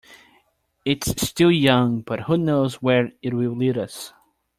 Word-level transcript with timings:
It's 0.83 1.21
still 1.27 1.51
young, 1.51 2.01
but 2.01 2.21
who 2.21 2.35
knows 2.35 2.81
where 2.81 3.11
it 3.21 3.35
will 3.35 3.55
lead 3.55 3.77
us. 3.77 4.11